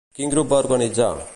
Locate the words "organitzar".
0.65-1.11